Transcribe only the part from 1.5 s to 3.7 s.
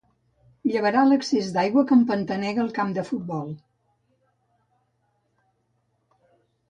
d'aigua que empantanega el camp de futbol.